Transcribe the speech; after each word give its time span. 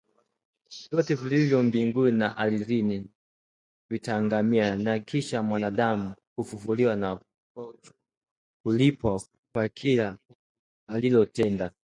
Vyote 0.91 1.15
vilivyo 1.15 1.63
mbinguni 1.63 2.11
na 2.17 2.37
ardhini 2.37 3.05
vitaangamia 3.89 4.75
na 4.75 4.99
kisha 4.99 5.43
mwanadamu 5.43 6.15
kufufuliwa 6.35 6.95
na 6.95 7.19
kulipwa 8.63 9.21
kwa 9.53 9.69
kila 9.69 10.17
alilotenda 10.87 11.71